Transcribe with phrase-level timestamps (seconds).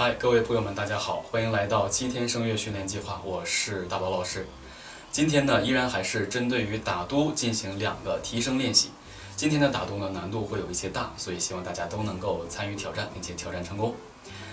[0.00, 4.46] 嗨，各位朋友们，大家好，欢迎来到七天声乐训练计划，我是大宝老师。
[5.10, 8.90] 今天呢，依然还是针对于打嘟进行两个提升练习。
[9.34, 13.92] 今天的打嘟呢，难度会有一些大，所以希望大家都能够参与挑战，并且挑战成功。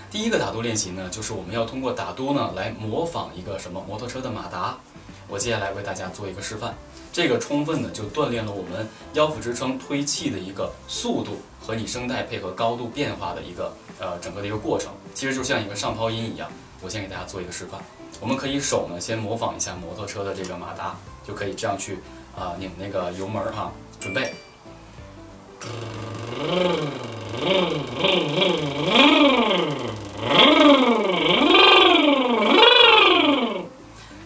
[0.10, 4.80] 第一个打嘟练习呢，就是我们要通过打嘟呢来模仿一个什么摩托车的马达。
[5.28, 6.74] 我接下来为大家做一个示范，
[7.12, 16.50] 这个充分的就锻炼了我们腰腹支撑推气的一个速度和你声带配合高度变化的一个呃整个的一个过程，其实就像一个上抛音一样。
[16.82, 17.82] 我先给大家做一个示范，
[18.20, 20.96] 我们可以手呢先模仿一下摩托车的这个马达，
[21.28, 21.98] 就可以这样去
[22.38, 24.34] 啊拧那个油门哈，准备。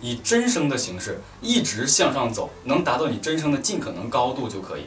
[0.02, 4.84] 以真声的形式一直向上走，能达到你真声的尽可能高度就可以。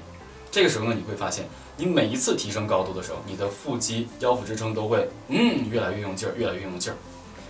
[0.53, 6.97] 这个时候呢，你会发现，你每一次提升高度的时候，你的腹肌、腰腹支撑都会嗯越来越用劲儿，越来越用劲儿。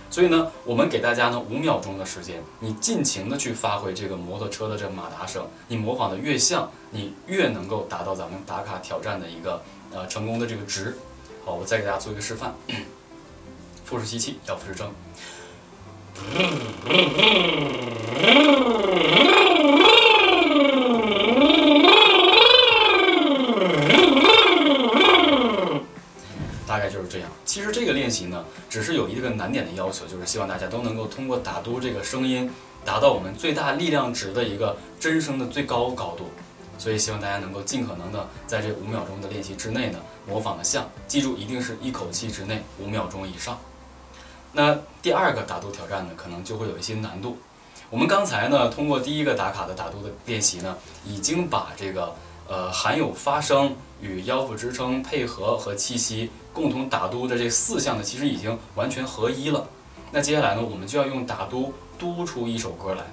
[0.09, 10.97] 所以呢，我们给大家呢五秒钟的时间，你尽情的去发挥这个摩托车的这个马达声，你模仿的越像，你越能够达到咱们打卡挑战的一个呃成功的这个值。
[11.45, 12.55] 好，我再给大家做一个示范，
[13.85, 14.91] 腹式吸气，腰腹支撑。
[26.65, 27.29] 大概就是这样。
[27.45, 32.49] 其实这个练习呢，只是有一个难点的要求，就是希望大家都能够通过打嘟这个声音，
[32.83, 36.31] 达到我们最大力量值的一个真声的最高高度。
[36.79, 40.89] 所以希望大家能够尽可能的在这五秒钟的练习之内呢，模仿的像。
[41.07, 43.59] 记住，一定是一口气之内五秒钟以上。
[44.53, 47.37] 那第二个打嘟挑战呢，可能就会有一些难度。
[47.89, 52.15] 我们刚才呢，通过第一个打卡的打嘟的练习呢，已经把这个
[52.47, 59.67] 呃含有发声与腰腹支撑配合和气息共同打嘟的这四项呢，其实已经完全合一了。
[60.11, 63.03] 那接下来呢，我们就要用打嘟嘟出一首歌来。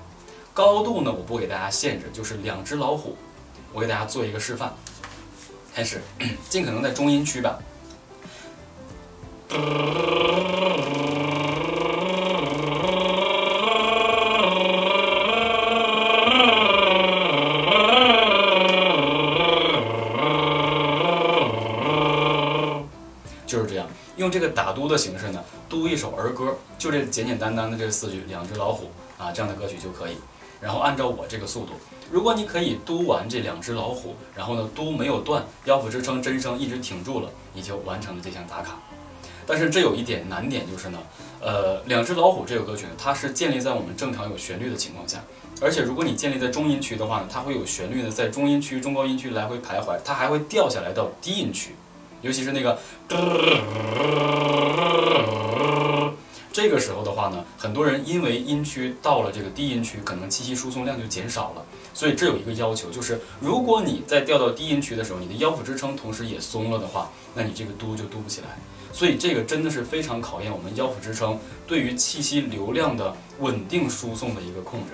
[0.52, 3.16] 高度呢，我不给大家限制，就是两只老虎。
[3.72, 4.74] 我给大家做一个示范，
[5.74, 6.02] 开始，
[6.50, 7.58] 尽可能在中音区吧。
[24.20, 30.16] 用这个打嘟的形式呢，嘟一首儿歌，就这简简单单的这四句“两只老虎”啊，这样的歌曲就可以。
[30.60, 31.72] 然后按照我这个速度，
[32.10, 38.78] 如果你可以嘟完这两只老虎，然后呢嘟没有断，腰腹支撑真声一直挺住了，你就完成了这项打卡。
[39.46, 40.98] 但是这有一点难点就是呢，
[41.40, 45.24] 呃，两只老虎这个歌曲呢，它是建立在我们正常有旋律的情况下，
[45.62, 51.74] 而且如果你建立在中音区的话呢，它会有旋律呢在中音区、中高音区来回徘徊，它还会掉下来到低音区，
[52.20, 52.78] 尤其是那个。
[56.62, 61.64] 这个时候的话呢，很多人因为音区到了这个低音区，可能气息输送量就减少了。
[61.94, 68.48] 所以这有一个要求，就是如果你在调到低音区的时候，你的腰腹支撑同时也松了的话，那你这个嘟就嘟不起来。
[68.92, 74.88] 所以这个真的是非常考验我们腰腹支撑对于气息流量的稳定输送的一个控制。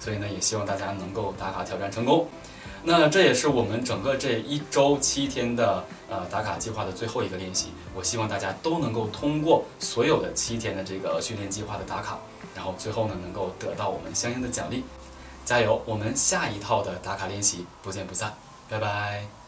[0.00, 2.26] 所以呢，也希望大家能够打卡挑战成功。
[2.84, 7.68] 那这也是我们整个这一周七天的呃打卡计划的最后一个练习。
[7.94, 12.18] 我希望大家都能够通过所有的七天的这个训练计划的打卡，
[12.54, 14.84] 然后最后呢能够得到我们相应的奖励。
[15.44, 15.82] 加油！
[15.84, 18.32] 我们下一套的打卡练习不见不散。
[18.68, 19.41] 拜拜。